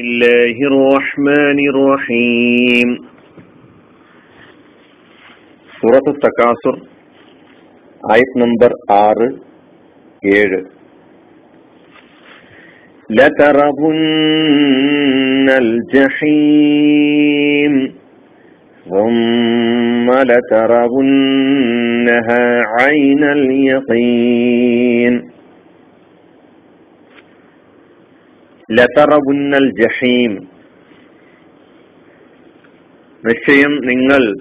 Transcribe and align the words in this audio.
الله 0.00 0.56
الرحمن 0.72 1.58
الرحيم. 1.72 2.88
سورة 5.80 6.06
التكاثر 6.14 6.74
آية 8.14 8.30
نمبر 8.36 8.72
آر 8.90 9.20
إير 10.24 10.52
لترون 13.10 13.88
الجحيم 15.64 17.74
ثم 18.90 20.08
لترونها 20.30 22.44
عين 22.78 23.22
اليقين. 23.24 25.14
ലതറബുന്നൽ 28.72 29.70
ജഹീം 29.80 30.48
നിശ്ചയം 33.26 33.80
നിങ്ങൾ 33.84 34.36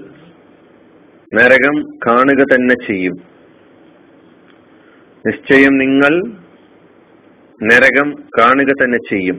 നരകം 1.33 1.99
കാണുക 2.07 2.43
തന്നെ 2.53 2.75
ചെയ്യും. 2.87 3.15
നിശ്ചയം 5.25 5.77
നിങ്ങൾ 5.77 6.13
നരകം 7.63 8.13
കാണുക 8.37 8.73
തന്നെ 8.81 8.97
ചെയ്യും. 8.97 9.37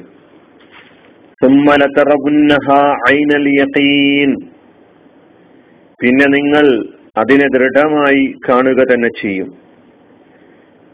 പിന്നെ 6.01 6.27
നിങ്ങൾ 6.27 6.89
അതിനെ 7.19 7.47
ദൃഢമായി 7.47 8.35
കാണുക 8.49 8.85
തന്നെ 8.93 9.09
ചെയ്യും. 9.23 9.49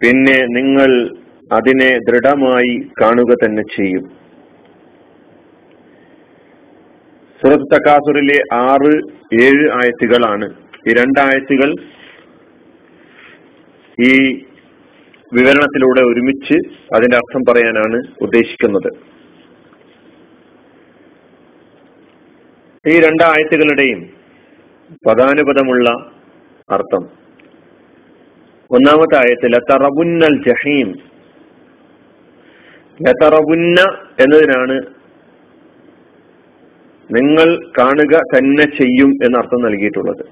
പിന്നെ 0.00 0.46
നിങ്ങൾ 0.46 1.16
അതിനെ 1.52 1.98
ദൃഢമായി 1.98 2.78
കാണുക 3.02 3.34
തന്നെ 3.34 3.62
ചെയ്യും. 3.62 4.26
സുറത്ത് 7.42 7.76
തക്കാസുറിലെ 7.76 8.42
ആറ് 8.52 9.00
ഏഴ് 9.42 9.70
ആയത്തുകളാണ്. 9.72 10.54
ഈ 10.88 10.92
രണ്ടായത്തുകൾ 10.92 11.74
ഈ 14.00 14.44
വിവരണത്തിലൂടെ 15.32 16.00
ഒരുമിച്ച് 16.00 16.54
അതിന്റെ 16.94 17.16
അർത്ഥം 17.16 17.42
പറയാനാണ് 17.48 18.02
ഉദ്ദേശിക്കുന്നത്. 18.22 18.92
ഈ 22.88 23.00
രണ്ടായത്തുകളുടെയും 23.00 24.10
പദാനുപദമുള്ള 25.06 25.90
അർത്ഥം. 26.70 27.08
ഒന്നാമത്തെ 28.70 29.16
ആയത്തിൽ 29.16 29.58
തറബുന്നൽ 29.58 30.44
ജഹീം 30.48 31.15
ലതറബുന്ന 33.02 33.80
എന്നതിനാണ് 34.20 34.82
നിങ്ങൾ 37.16 37.70
കാണുക 37.78 38.20
തന്നെ 38.36 38.64
ചെയ്യും 38.64 39.10
എന്നർത്ഥം 39.24 39.62
നൽകിയിട്ടുള്ളത്. 39.62 40.26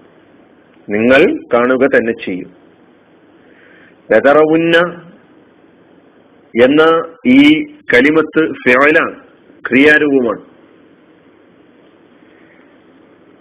നിങ്ങൾ 0.91 1.37
കാണുക 1.55 1.87
തന്നെ 1.87 2.13
ചെയ്യും. 2.13 2.51
ലതറവുന്ന 4.13 4.77
എന്ന 6.63 6.83
ഈ 7.27 7.63
കലിമത്ത് 7.65 8.49
ഫിയലാണ് 8.49 9.15
ക്രിയാരൂപമാണ്. 9.71 10.41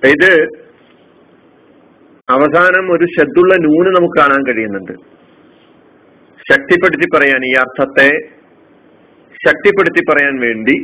ഇത് 0.07 0.47
അവസാനം 2.29 2.91
ഒരു 2.91 3.05
ശബ്ദുള്ള 3.19 3.55
നൂന് 3.55 3.95
നമുക്ക് 3.95 4.19
കാണാൻ 4.19 4.45
കഴിയുന്നുണ്ട്. 4.47 4.93
ശക്തിപ്പെടുത്തി 6.51 7.05
പറയാൻ 7.15 7.45
ഈ 7.45 7.53
അർത്ഥത്തെ 7.53 8.42
ശക്തിപ്പെടുത്തി 9.45 10.01
പറയാൻ 10.09 10.39
വേണ്ടി 10.39 10.75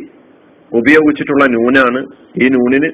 ഉപയോഗിച്ചിട്ടുള്ള 0.74 1.46
നൂനാണ് 1.46 2.00
ഈ 2.44 2.48
നൂനിന് 2.48 2.90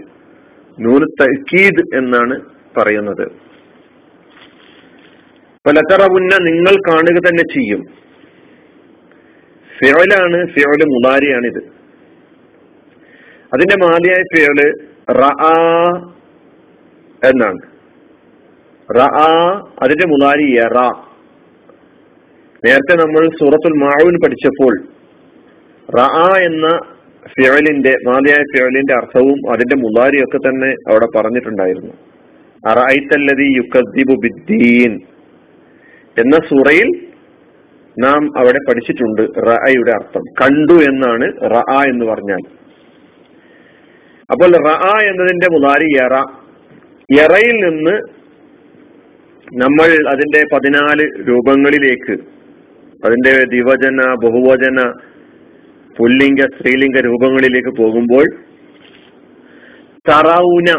നൂന് 0.86 1.06
തക്കീദ് 1.22 1.84
എന്നാണ് 1.96 2.36
പറയുന്നത്. 2.78 3.26
പലതറവുന്ന 5.68 6.34
നിങ്ങൾ 6.38 6.74
കാണുക 6.88 7.18
തന്നെ 7.28 7.44
ചെയ്യും. 7.54 7.82
ഫിയോലാണ് 9.78 10.40
ഫിയോൽ 10.48 10.82
മുതാരിയാണിത് 10.86 11.62
അതിന്റെ 13.54 13.76
മാലിയായ 13.86 14.22
ഫിയോൽ 14.34 14.60
റ 15.12 15.24
എന്നാണ്. 17.30 17.62
റ 18.90 19.02
അതിന്റെ 19.84 20.06
മുതാരി 20.08 20.48
റ. 20.78 20.80
നേരത്തെ 22.66 22.94
നമ്മൾ 23.04 23.24
സൂറത്തുൽ 23.40 23.74
മാവുൻ 23.84 24.16
പഠിച്ചപ്പോൾ 24.24 24.76
റ 25.90 26.00
എന്ന 26.38 26.80
ഫിയലിന്റെ 27.28 27.98
മാതിയായ 28.08 28.40
ഫിയലിന്റെ 28.40 28.94
അർത്ഥവും 28.94 29.52
അതിന്റെ 29.52 29.76
മുതാരിയൊക്കെ 29.76 30.38
തന്നെ 30.38 30.76
അവിടെ 30.90 31.08
പറഞ്ഞിട്ടുണ്ടായിരുന്നു. 31.16 31.94
അറായിത്തല്ലതി 32.68 33.48
യുക്കദ്ദീബു 33.58 34.16
ബിദ്ദീൻ 34.22 34.94
എന്ന 36.20 36.36
സൂറയിൽ 36.36 36.90
നാം 38.00 38.38
അവിടെ 38.38 38.60
പഠിച്ചിട്ടുണ്ട് 38.70 39.22
റഅയുടെ 39.22 39.92
അർത്ഥം. 39.92 40.22
കണ്ടു 40.42 40.74
എന്നാണ് 40.74 41.34
റആ 41.44 41.84
എന്ന് 41.84 42.06
പറഞ്ഞാൽ. 42.06 42.44
അപ്പോൾ 44.32 44.52
റആ 44.70 45.02
എന്നതിന്റെ 45.02 45.48
മുതാരി 45.52 45.98
എറ. 45.98 46.16
എറയിൽ 47.24 47.56
നിന്ന് 47.66 47.96
നമ്മൾ 49.62 50.10
അതിന്റെ 50.10 50.46
പതിനാല് 50.54 51.30
രൂപങ്ങളിലേക്ക് 51.30 52.16
അതിന്റെ 53.06 53.44
ദിവചന 53.44 54.14
ബഹുവചന 54.24 54.80
പുല്ലിംഗ 56.00 56.40
സ്ത്രീലിംഗ 56.40 56.98
രൂപങ്ങളിലേക്ക് 57.00 57.78
പോകുമ്പോൾ 57.78 58.26
തറൌന 60.10 60.70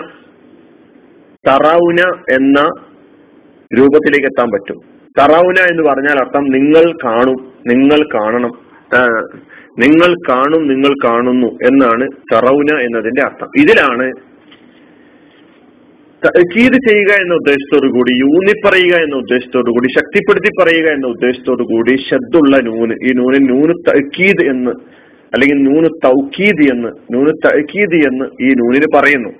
തറൌന 1.49 2.00
എന്ന 2.34 2.60
രൂപത്തിലേക്ക് 3.78 4.27
എത്താൻ 4.27 4.49
പറ്റും. 4.50 4.78
തറൌന 5.19 5.59
എന്ന് 5.71 5.82
പറഞ്ഞാൽ 5.82 6.19
അർത്ഥം 6.19 6.44
നിങ്ങൾ 6.44 6.84
കാണും 7.04 7.38
നിങ്ങൾ 7.66 8.00
കാണണം 8.15 8.53
നിങ്ങൾ 9.78 10.15
കാണും 10.28 10.69
നിങ്ങൾ 10.69 10.93
കാണുന്നു 11.04 11.47
എന്നാണ് 11.47 12.06
തറൌന 12.33 12.71
എന്നതിന്റെ 12.81 13.22
അർത്ഥം. 13.22 13.48
ഇതിലാണ് 13.56 14.06
തക്കീത് 16.27 16.77
ചെയ്യുക 16.88 17.12
എന്ന 17.22 17.34
ഉദ്ദേശത്തോടു 17.34 17.88
കൂടി 17.93 18.12
യൂന്നി 18.21 18.54
പറയുക 18.66 18.94
എന്ന 19.04 19.16
ഉദ്ദേശത്തോടു 19.16 19.71
കൂടി 19.71 19.88
ശക്തിപ്പെടുത്തി 19.98 20.50
പറയുക 20.60 20.87
എന്ന 20.94 21.06
ഉദ്ദേശത്തോടു 21.06 21.62
കൂടി 21.62 21.97
ശബ്ദുള്ള 22.10 22.56
നൂന്. 22.69 22.94
ഈ 23.06 23.12
നൂന് 23.12 23.41
നൂന് 23.50 23.75
തക്കീത് 23.88 24.43
എന്ന് 24.50 24.72
അല്ലെങ്കിൽ 25.34 25.59
നൂന് 25.69 25.88
തൗക്കീദ് 26.04 26.64
എന്ന് 26.72 26.91
നൂന് 27.14 27.32
തൗക്കീദ് 27.47 27.98
എന്ന് 28.09 28.26
ഈ 28.44 28.48
നൂനിന് 28.53 28.88
പറയുന്നു. 28.97 29.31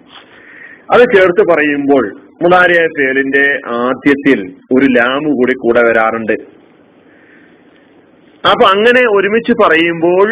അത് 0.95 1.03
ചേർത്ത് 1.15 1.43
പറയുമ്പോൾ 1.53 2.05
മുതാരിയായ 2.43 2.87
ഫേലിന്റെ 2.99 3.45
ആദ്യത്തിൽ 3.67 4.41
ഒരു 4.77 4.87
ലാമു 4.87 5.31
കൂടി 5.31 5.53
കൂടെ 5.53 5.83
വരാറുണ്ട്. 5.83 6.37
അപ്പൊ 8.45 8.65
അങ്ങനെ 8.67 9.03
ഒരുമിച്ച് 9.11 9.53
പറയുമ്പോൾ 9.63 10.29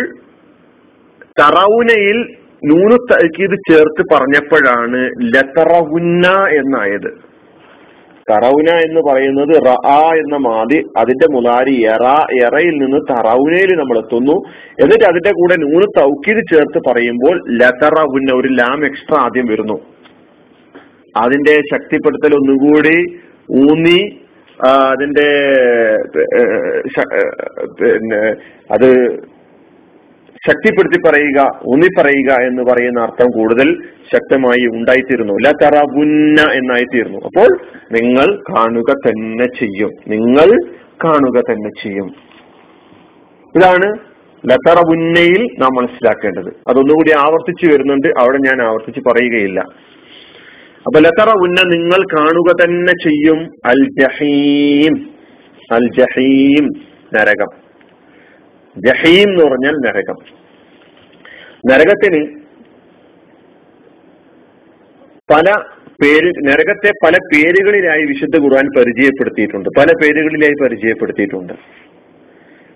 തറൗനയിൽ 1.40 2.18
നൂനു 2.62 2.96
തക്കീത് 3.12 3.56
ചേർത്ത് 3.70 4.02
പറഞ്ഞപ്പോഴാണ് 4.14 5.00
ലത്തറവുന്ന 5.34 6.26
എന്നായത്. 6.60 7.10
തറൗന 8.30 8.68
എന്ന് 8.86 9.00
പറയുന്നത് 9.08 9.52
റ 9.66 9.72
എന്ന 10.22 10.36
മാതി 10.46 10.78
അതിന്റെ 11.00 11.26
മുതാരി 11.34 11.74
എറ 11.94 12.04
എറയിൽ 12.44 12.74
നിന്ന് 12.82 13.00
തറൗനയിൽ 13.10 13.70
നമ്മൾ 13.80 13.96
എത്തുന്നു. 14.02 14.36
എന്നിട്ട് 14.82 15.06
അതിന്റെ 15.10 15.32
കൂടെ 15.40 15.56
നൂന്ന് 15.64 15.88
തൗക്കീത് 16.00 16.42
ചേർത്ത് 16.52 16.80
പറയുമ്പോൾ 16.88 17.36
ലതറവുന്ന 17.60 18.32
ഒരു 18.40 18.50
ലാം 18.60 18.80
എക്സ്ട്രാ 18.90 19.18
ആദ്യം 19.26 19.48
വരുന്നു. 19.52 19.76
അതിന്റെ 21.14 21.54
ശക്തിപ്പെടുത്തൽ 21.72 22.32
ഒന്നുകൂടി 22.40 22.98
ഊന്നി 23.62 24.00
അതിന്റെ 24.68 25.28
പിന്നെ 27.80 28.20
അത് 28.74 28.88
ശക്തിപ്പെടുത്തി 30.46 31.08
പറയുക 31.08 31.60
ഊന്നി 31.66 31.86
പറയുക 31.98 32.32
എന്ന് 32.32 32.62
പറയുന്ന 32.62 33.00
അർത്ഥം 33.00 33.30
കൂടുതൽ 33.30 33.82
ശക്തമായി 34.12 34.66
ഉണ്ടായിത്തീരുന്നു. 34.66 35.32
ലതറബുന്ന 35.32 36.40
എന്നായിത്തീരുന്നു. 36.40 37.18
അപ്പോൾ 37.18 37.48
നിങ്ങൾ 37.92 38.36
കാണുക 38.36 39.08
തന്നെ 39.08 39.46
ചെയ്യും. 39.46 39.90
നിങ്ങൾ 40.08 40.74
കാണുക 41.04 41.42
തന്നെ 41.50 41.70
ചെയ്യും. 41.82 42.14
ഇതാണ് 43.56 43.98
ലതറബുന്നയിൽ 44.50 45.46
നാം 45.58 45.70
മനസ്സിലാക്കേണ്ടത്. 45.74 46.52
അതൊന്നുകൂടി 46.68 47.12
ആവർത്തിച്ചു 47.12 47.74
വരുന്നുണ്ട്. 47.74 48.08
അവിടെ 48.18 48.38
ഞാൻ 48.38 48.62
ആവർത്തിച്ച് 48.62 49.00
പറയുകയില്ല. 49.00 49.60
അപ്പൊ 50.86 51.00
ലത്തറ 51.00 51.28
ഉന്ന 51.30 51.62
നിങ്ങൾ 51.62 52.18
കാണുക 52.18 52.64
തന്നെ 52.64 52.92
ചെയ്യും. 52.92 53.48
അൽ 53.64 53.88
ജഹീം. 54.00 55.08
അൽ 55.72 55.90
ജഹീം. 55.98 56.68
നരകം. 57.14 57.63
ജഹീം 58.78 59.28
എന്ന് 59.28 59.44
പറഞ്ഞാൽ 59.44 59.72
നരകം. 59.72 60.16
നരകത്തിന് 61.70 62.40
പല 65.32 65.54
പേര് 66.02 66.32
നരകത്തെ 66.48 66.92
പല 67.06 67.16
പേരുകളിലായി 67.16 68.02
വിശുദ്ധ 68.02 68.36
ഖുർആൻ 68.36 68.68
പരിചയപ്പെടുത്തിയിട്ടുണ്ട്. 68.76 69.68
പല 69.78 69.86
പേരുകളിലായി 70.02 70.62
പരിചയപ്പെടുത്തിയിട്ടുണ്ട്. 70.62 71.52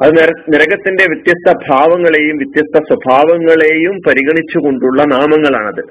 അത് 0.05 0.19
നരകത്തിന്റെ 0.55 1.05
വ്യത്യസ്ത 1.05 1.59
ഭാവങ്ങളെയും 1.71 2.37
വ്യത്യസ്ത 2.37 2.85
സ്വഭാവങ്ങളെയും 2.89 3.99
പരിഗണിച്ചുകൊണ്ടുള്ള 4.07 5.05
നാമങ്ങളാണത്. 5.05 5.83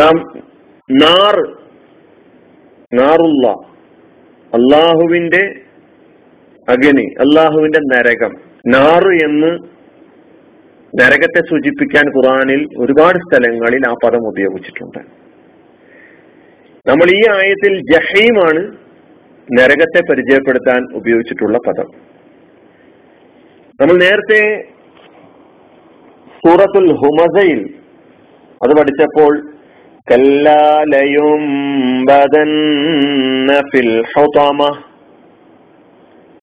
നാം 0.00 0.42
നാർ 0.90 1.56
നാറുള്ള 2.94 3.48
അള്ളാഹുവിന്റെ 4.54 5.60
അഗ്നി 6.70 7.14
അള്ളാഹുവിന്റെ 7.20 7.78
നരകം. 7.78 8.34
നാറ് 8.66 9.24
എന്ന് 9.24 9.58
നരകത്തെ 11.00 11.40
സൂചിപ്പിക്കാൻ 11.40 12.04
ഖുറാനിൽ 12.08 12.66
ഒരുപാട് 12.78 13.18
സ്ഥലങ്ങളിൽ 13.18 13.86
ആ 13.86 13.94
പദം 14.04 14.28
ഉപയോഗിച്ചിട്ടുണ്ട്. 14.28 14.98
നമ്മൾ 16.90 17.10
ഈ 17.10 17.44
ആയത്തിൽ 17.44 17.80
ജഹീമാണ് 17.92 18.76
നരകത്തെ 19.58 20.00
പരിചയപ്പെടുത്താൻ 20.10 20.86
ഉപയോഗിച്ചിട്ടുള്ള 20.94 21.58
പദം. 21.66 21.86
നമ്മൾ 23.80 23.92
നേരത്തെ 23.92 24.64
സൂറത്തുൽ 26.46 26.92
ഹുമസയിൽ 26.92 27.74
അത് 28.62 28.70
പഠിച്ചപ്പോൾ 28.80 29.52
കല്ലാലയും 30.12 31.40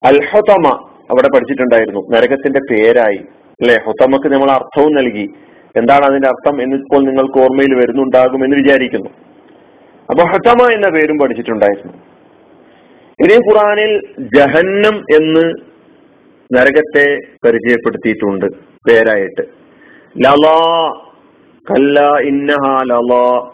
അൽഹതമ 0.04 0.90
അവിടെ 1.10 1.28
പഠിച്ചിട്ടുണ്ടായിരുന്നു. 1.28 2.00
നരകത്തിന്റെ 2.00 2.60
പേരായി. 2.60 3.26
അല്ലെ? 3.62 3.82
ഹൊത്തമക്ക് 3.86 4.28
നമ്മൾ 4.28 4.52
അർത്ഥവും 4.52 4.96
നൽകി. 4.96 5.30
എന്താണ് 5.78 6.06
അതിന്റെ 6.06 6.28
അർത്ഥം 6.28 6.62
എന്നിപ്പോൾ 6.62 7.04
നിങ്ങൾക്ക് 7.04 7.40
ഓർമ്മയിൽ 7.40 7.76
വരുന്നുണ്ടാകും 7.76 8.44
എന്ന് 8.44 8.58
വിചാരിക്കുന്നു. 8.58 9.10
അപ്പൊ 10.10 10.24
ഹത്തമ 10.24 10.72
എന്ന 10.72 10.90
പേരും 10.90 11.20
പഠിച്ചിട്ടുണ്ടായിരുന്നു. 11.20 11.94
ഇനി 13.24 13.34
ഖുറാനിൽ 13.34 14.02
ജഹന്നം 14.20 15.00
എന്ന് 15.00 15.54
നരകത്തെ 16.54 17.18
പരിചയപ്പെടുത്തിയിട്ടുണ്ട് 17.46 18.46
പേരായിട്ട്. 18.90 19.42
ലലാ 20.18 20.92
കല്ല 21.72 22.18
ഇന്നഹ 22.18 22.84
ലലാ 22.84 23.50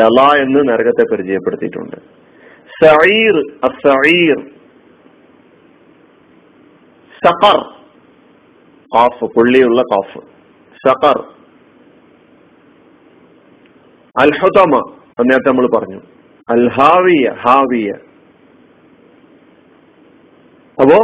ലലാ 0.00 0.36
എന്ന് 0.36 0.68
നരകത്തെ 0.68 1.04
പരിചയപ്പെടുത്തിയിട്ടുണ്ട്. 1.12 2.15
സഈർ 2.80 3.36
സഖർ 7.24 7.58
കാഫ് 8.92 9.24
പുള്ളിയുള്ള 9.24 9.82
കാഫ് 9.82 10.20
സഖർ 10.84 11.18
അൽഹുതമ 14.16 14.74
നേരത്തെ 15.20 15.48
നമ്മൾ 15.48 15.66
പറഞ്ഞു. 15.76 16.00
അൽഹാവിയ 16.48 17.30
ഹാവിയ 17.44 17.88
അപ്പോ 20.78 20.98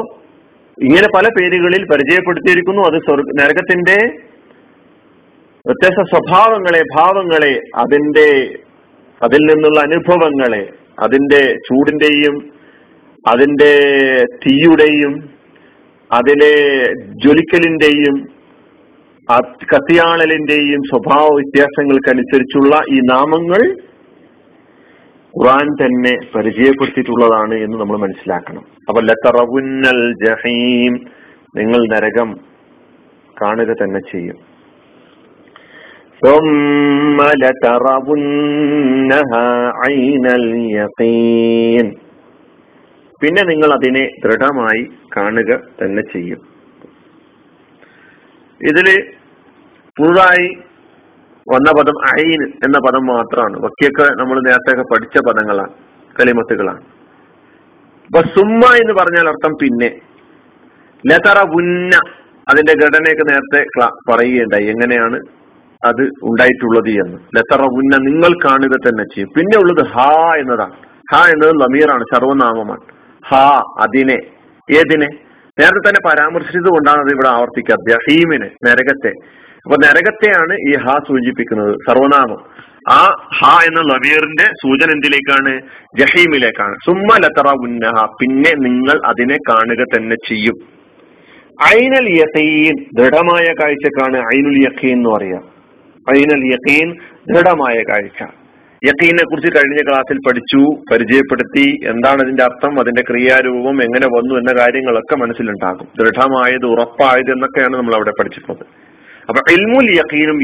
ഇങ്ങനെ 0.79 1.09
പല 1.17 1.27
പേരുകളിൽ 1.29 1.83
പരിചയപ്പെടുത്തിയിരിക്കുന്നു. 1.93 2.83
അത് 2.83 2.99
സ്വർഗ 2.99 3.25
നരകത്തിന്റെ 3.41 3.99
വ്യത്യസ്ത 5.67 6.03
സ്വഭാവങ്ങളെ 6.11 6.83
ഭാവങ്ങളെ 6.97 7.53
അതിന്റെ 7.77 8.29
അതിൽ 9.21 9.41
നിന്നുള്ള 9.51 9.81
അനുഭവങ്ങളെ 9.81 10.63
അതിന്റെ 10.99 11.55
ചൂടിന്റെയും 11.69 12.53
അതിന്റെ 13.29 13.73
തീയുടെയും 14.47 15.31
അതിലെ 16.11 16.55
ജ്വലിക്കലിന്റെയും 16.94 18.29
കത്തിയാളലിന്റെയും 19.75 20.81
സ്വഭാവ 20.83 21.27
വ്യത്യാസങ്ങൾക്കനുസരിച്ചുള്ള 21.35 22.83
ഈ 22.91 22.99
നാമങ്ങൾ 23.00 23.62
ഖുറാൻ 25.35 25.67
തന്നെ 25.83 26.15
പരിചയപ്പെടുത്തിയിട്ടുള്ളതാണ് 26.37 27.55
എന്ന് 27.55 27.77
നമ്മൾ 27.81 27.97
മനസ്സിലാക്കണം. 27.97 28.65
അപ്പൊ 28.89 29.00
ലത്തറവുന്നൽ 29.00 30.15
ജഹീം 30.25 30.94
നിങ്ങൾ 31.56 31.81
നരകം 31.89 32.41
കാണുക 33.43 33.75
തന്നെ 33.83 34.00
ചെയ്യും. 34.12 34.52
പിന്നെ 43.21 43.43
നിങ്ങൾ 43.43 43.73
അതിനെ 43.73 44.11
ദൃഢമായി 44.25 44.87
കാണുക 45.17 45.61
തന്നെ 45.83 46.03
ചെയ്യും. 46.03 46.39
ഇതിൽ 48.69 49.11
പുതുതായി 49.99 50.49
വന്ന 51.55 51.73
പദം 51.79 52.21
ഐൻ 52.21 52.53
എന്ന 52.65 52.79
പദം 52.79 53.07
മാത്രമാണ്. 53.07 53.57
വക്കിയൊക്കെ 53.57 54.15
നമ്മൾ 54.21 54.41
നേരത്തെ 54.41 54.81
പഠിച്ച 54.81 55.19
പദങ്ങളാണ് 55.19 55.73
കലിമത്തുകളാണ്. 56.21 56.81
അപ്പൊ 58.07 58.21
സുമ്മ 58.21 58.75
എന്ന് 58.77 58.93
പറഞ്ഞാൽ 58.93 59.29
അർത്ഥം 59.29 59.51
പിന്നെ. 59.63 59.99
ലതറ 61.07 61.47
ഉന്ന 61.55 62.01
അതിന്റെ 62.49 62.73
ഘടനയൊക്കെ 62.73 63.23
നേരത്തെ 63.23 63.67
പറയുകയുണ്ടായി. 64.13 64.67
എങ്ങനെയാണ്? 64.67 65.21
അത് 65.84 66.11
ഉണ്ടായിട്ടുള്ളത് 66.23 67.06
എന്ന്. 67.06 67.19
ലത്തറ 67.37 67.62
ഉന്ന 67.62 67.96
നിങ്ങൾ 67.96 68.37
കാണുക 68.44 68.76
തന്നെ 68.76 69.05
ചെയ്യും. 69.05 69.29
പിന്നെ 69.37 69.58
ഉള്ളത് 69.58 69.87
ഹാ 69.87 70.34
എന്നതാണ്. 70.34 70.73
ഹാ 71.12 71.26
എന്നത് 71.26 71.61
ലമീറാണ് 71.61 72.05
സർവനാമമാണ്. 72.14 72.81
ഹാ 73.26 73.62
അതിനെ. 73.81 74.19
ഏതിനെ? 74.70 75.06
നേരത്തെ 75.61 75.88
തന്നെ 75.88 76.00
പരാമർശിച്ചത് 76.08 76.69
കൊണ്ടാണ് 76.69 76.99
അത് 76.99 77.11
ഇവിടെ 77.11 77.29
ആവർത്തിക്കാത്ത 77.29 77.99
ഹീമിന് 78.08 78.49
നരകത്തെ. 78.67 79.12
അപ്പൊ 79.64 79.76
നരകത്തെയാണ് 79.84 80.56
ഈ 80.69 80.76
ഹാ 80.76 80.99
സൂചിപ്പിക്കുന്നത് 81.08 81.75
സർവനാമം. 81.75 82.44
ആ 82.90 83.29
ഹാ 83.38 83.61
എന്ന 83.61 83.81
ലവീറിന്റെ 83.81 84.44
സൂചന 84.44 84.93
എന്തിലേക്കാണ്? 84.93 85.61
ജഹീമിലേക്കാണ് 85.99 86.75
സുമ്മ 86.87 87.19
ലത്തറ 87.19 87.49
ഉന്നഹ 87.52 88.06
പിന്നെ 88.20 88.55
നിങ്ങൾ 88.55 89.00
അതിനെ 89.06 89.37
കാണുക 89.49 89.84
തന്നെ 89.96 90.17
ചെയ്യും. 90.29 90.55
ഐനൽ 91.75 92.08
യസീൻ 92.08 92.84
ദൃഢമായ 92.94 93.52
കാഴ്ചക്കാണ് 93.61 94.17
ഐനുൽ 94.17 94.69
യഖീൻ 94.69 94.96
എന്ന് 94.96 95.11
പറയാം. 95.11 95.52
ഐനൽ 96.11 96.53
യക്കീൻ 96.53 96.95
ദൃഢമായ 97.33 97.83
കാഴ്ച. 97.83 98.23
യക്കീനെ 98.85 99.23
കുറിച്ച് 99.23 99.49
കഴിഞ്ഞ 99.49 99.91
ക്ലാസ്സിൽ 99.91 100.19
പഠിച്ചു 100.27 100.63
പരിചയപ്പെടുത്തി 100.93 101.81
എന്താണ് 101.87 102.23
അതിന്റെ 102.23 102.43
അർത്ഥം 102.43 102.81
അതിന്റെ 102.81 103.03
ക്രിയാരൂപം 103.03 103.83
എങ്ങനെ 103.83 104.07
വന്നു 104.07 104.35
എന്ന 104.35 104.61
കാര്യങ്ങളൊക്കെ 104.61 105.17
മനസ്സിലുണ്ടാകും. 105.17 105.89
ദൃഢമായത് 105.99 106.67
ഉറപ്പായത് 106.67 107.31
എന്നൊക്കെയാണ് 107.33 107.77
നമ്മൾ 107.77 107.95
അവിടെ 107.95 108.13
പഠിച്ചിട്ടുള്ളത്. 108.21 108.67
അപ്പൊ 109.29 109.41
ഇൽമുൽ 109.53 109.91
യക്കീനും 109.95 110.39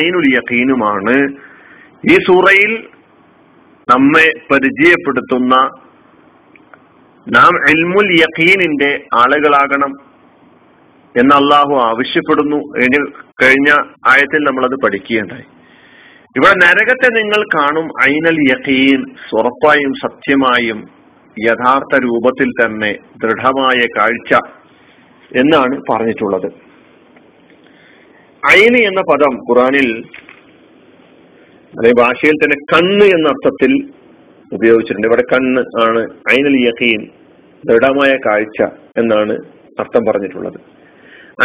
ഐനുൽ 0.00 0.34
യക്കീനുമാണ് 0.34 1.16
ഈ 2.10 2.18
സൂറയിൽ 2.18 2.84
നമ്മെ 3.90 4.28
പരിചയപ്പെടുത്തുന്ന 4.50 5.54
നാം 7.28 7.70
ഇൽമുൽ 7.70 8.12
യക്കീനിന്റെ 8.20 9.04
ആളുകളാകണം 9.14 10.09
എന്ന് 11.16 11.34
അള്ളാഹു 11.34 11.74
ആവശ്യപ്പെടുന്നു. 11.74 12.56
കഴിഞ്ഞ 13.42 13.70
ആയത്തിൽ 14.08 14.38
നമ്മൾ 14.38 14.64
അത് 14.64 14.74
പഠിക്കുകയുണ്ടായി. 14.84 15.44
ഇവിടെ 16.36 16.66
നരകത്തെ 16.66 17.08
നിങ്ങൾ 17.08 17.44
കാണും. 17.54 17.88
ഐനൽ 18.02 18.36
യഖീൻ 18.52 19.04
ഉറപ്പായും 19.32 19.92
സത്യമായും 19.92 20.88
യഥാർത്ഥ 21.46 22.02
രൂപത്തിൽ 22.02 22.50
തന്നെ 22.64 22.96
ദൃഢമായ 23.22 23.86
കാഴ്ച 23.98 24.34
എന്നാണ് 25.36 25.82
പറഞ്ഞിട്ടുള്ളത്. 25.90 26.52
ഐന് 28.52 28.76
എന്ന 28.76 29.00
പദം 29.00 29.36
ഖുറാനിൽ 29.36 30.04
അതേ 31.80 31.92
ഭാഷയിൽ 31.98 32.32
തന്നെ 32.32 32.56
കണ്ണ് 32.56 33.04
എന്ന 33.04 33.28
അർത്ഥത്തിൽ 33.28 33.90
ഉപയോഗിച്ചിട്ടുണ്ട്. 34.52 35.06
ഇവിടെ 35.06 35.22
കണ്ണ് 35.32 35.60
ആണ്. 35.60 36.06
ഐനൽ 36.32 36.68
യഖീൻ 36.68 37.08
ദൃഢമായ 37.66 38.16
കാഴ്ച 38.16 38.62
എന്നാണ് 38.98 39.32
അർത്ഥം 39.80 40.04
പറഞ്ഞിട്ടുള്ളത്. 40.04 40.69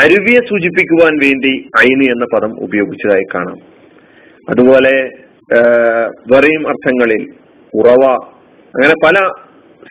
അരുവിയെ 0.02 0.40
സൂചിപ്പിക്കുവാൻ 0.40 1.14
വേണ്ടി 1.24 1.52
ഐന് 1.80 2.06
എന്ന 2.14 2.26
പദം 2.34 2.52
ഉപയോഗിച്ചതായി 2.64 3.26
കാണാം. 3.34 3.60
അതുപോലെ 4.50 4.96
വേറെയും 6.32 6.64
അർത്ഥങ്ങളിൽ 6.68 7.22
ഉറവ 7.80 8.04
അങ്ങനെ 8.76 8.96
പല 9.06 9.18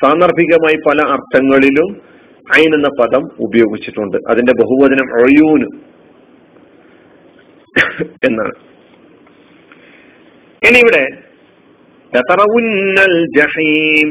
സാന്ദർഭികമായി 0.03 0.79
പല 0.89 1.01
അർത്ഥങ്ങളിലും 1.15 1.89
ഐൻ 2.57 2.71
എന്ന 2.75 2.89
പദം 3.01 3.23
ഉപയോഗിച്ചിട്ടുണ്ട്. 3.41 4.19
അതിന്റെ 4.31 4.55
ബഹുവചനം 4.61 5.09
ഒഴയൂന് 5.21 5.69
എന്നാണ്. 8.25 8.57
ഇനി 10.69 10.79
ഇവിടെ 10.79 11.05
ജഹീം 13.39 14.09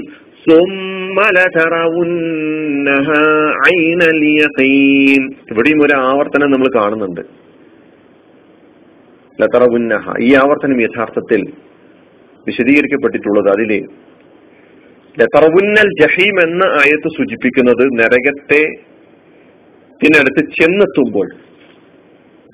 ഇവിടെയും 5.52 5.84
ഒരു 5.84 5.94
ആവർത്തനം 5.94 6.52
നമ്മൾ 6.52 6.68
കാണുന്നുണ്ട്. 6.76 7.22
ലതറവുന്നഹ. 9.42 10.14
ഈ 10.20 10.36
ആവർത്തനം 10.36 10.82
യഥാർത്ഥത്തിൽ 10.82 11.54
വിശദീകരിക്കപ്പെട്ടിട്ടുള്ളത് 12.48 13.54
അതിലെ. 13.54 13.80
ലതറവുന്നൽ 15.20 15.90
ജഹീം 16.02 16.42
എന്ന 16.42 16.64
ആയത്ത് 16.64 17.08
സൂചിപ്പിക്കുന്നത് 17.08 17.86
നരകത്തെ 17.86 18.94
ഇതിനടുത്ത് 20.04 20.52
ചെന്നെത്തുമ്പോൾ 20.62 21.28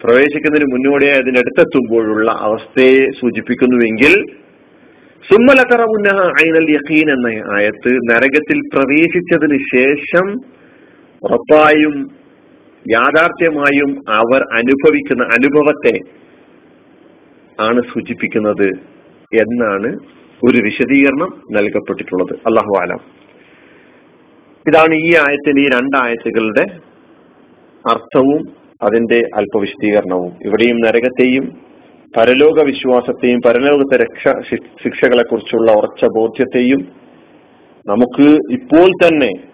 പ്രവേശിക്കുന്നതിന് 0.04 0.72
മുന്നോടിയായി 0.72 1.22
അതിനടുത്തെത്തുമ്പോഴുള്ള 1.22 2.32
അവസ്ഥയെ 2.32 3.06
സൂചിപ്പിക്കുന്നുവെങ്കിൽ 3.06 4.26
സുമ്മലത്തറമുന്നഹ 5.32 6.16
ഐനൽ 6.22 6.72
യഖീൻ 6.72 7.12
എന്ന 7.12 7.54
ആയത്ത് 7.58 7.98
നരകത്തിൽ 8.12 8.60
പ്രവേശിച്ചതിന് 8.74 9.60
ശേഷം 9.76 10.59
ഉറപ്പായും 11.24 12.12
യാഥാർത്ഥ്യമായും 12.92 14.04
അവർ 14.10 14.42
അനുഭവിക്കുന്ന 14.54 15.24
അനുഭവത്തെ 15.24 16.00
ആണ് 17.62 17.82
സൂചിപ്പിക്കുന്നത് 17.82 18.68
എന്നാണ് 19.34 19.98
ഒരു 20.44 20.58
വിശദീകരണം 20.58 21.42
നൽകപ്പെട്ടിട്ടുള്ളത്. 21.52 22.40
അള്ളാഹു 22.48 22.80
ആലം 22.82 23.00
ഇതാണ് 24.68 24.94
ഈ 24.94 25.16
ആയത്തിന് 25.16 25.60
ഈ 25.60 25.70
രണ്ടായത്തുകളുടെ 25.70 26.66
അർത്ഥവും 27.90 28.42
അതിന്റെ 28.82 29.22
അല്പവിശദീകരണവും. 29.36 30.32
ഇവിടെയും 30.46 30.82
നരകത്തെയും 30.82 31.58
പരലോക 32.18 32.64
വിശ്വാസത്തെയും 32.64 33.42
പരലോകത്തെ 33.46 33.98
രക്ഷ 33.98 34.28
ശിക്ഷകളെ 34.84 35.24
കുറിച്ചുള്ള 35.24 35.72
ഉറച്ച 35.72 36.06
ബോധ്യത്തെയും 36.06 36.82
നമുക്ക് 37.88 38.28
ഇപ്പോൾ 38.52 38.90
തന്നെ 38.92 39.49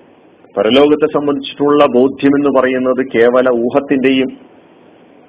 പരലോകത്തെ 0.57 1.07
സംബന്ധിച്ചിട്ടുള്ള 1.15 1.85
ബോധ്യം 1.97 2.33
എന്ന് 2.39 2.51
പറയുന്നത് 2.57 3.01
കേവല 3.15 3.47
ഊഹത്തിന്റെയും 3.65 4.29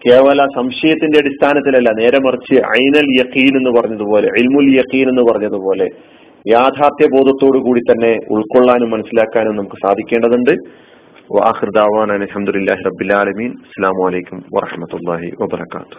കേവല 0.03 0.41
സംശയത്തിന്റെ 0.57 1.19
അടിസ്ഥാനത്തിലല്ല. 1.23 1.89
നേരെ 2.01 2.19
മറിച്ച് 2.27 2.57
ഐനൽ 2.81 3.07
യക്കീൻ 3.21 3.55
എന്ന് 3.61 3.71
പറഞ്ഞതുപോലെ 3.79 4.29
ഇൽമുൽ 4.41 4.69
യക്കീൻ 4.79 5.09
എന്ന് 5.13 5.25
പറഞ്ഞതുപോലെ 5.31 5.87
യാഥാർത്ഥ്യ 6.47 7.07
ബോധത്തോടു 7.15 7.59
കൂടി 7.59 7.81
തന്നെ 7.81 8.13
ഉൾക്കൊള്ളാനും 8.35 8.91
മനസ്സിലാക്കാനും 8.95 9.57
നമുക്ക് 9.57 9.79
സാധിക്കേണ്ടതുണ്ട്. 9.87 10.55
വാഹിർദാവാൻ 11.37 12.11
അലഹമുല്ലാഹി 12.19 12.85
റബിലാലമീൻ 12.91 13.51
അസ്സാം 13.65 13.97
വലൈക്കും 14.05 14.41
വാഹമത്തല്ലാഹി 14.59 15.31
വാബർക്കാത്തു 15.41 15.99